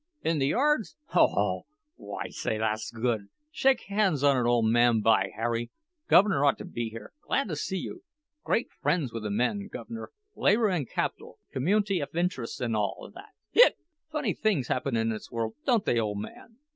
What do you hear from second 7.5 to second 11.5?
see you. Great fren's with the men, guv'ner—labor an' capital,